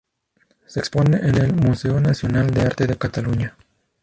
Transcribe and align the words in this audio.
Se 0.65 0.79
expone 0.79 1.17
en 1.17 1.35
el 1.35 1.53
Museu 1.53 1.99
Nacional 1.99 2.49
d'Art 2.49 2.81
de 2.87 2.97
Catalunya. 2.97 3.55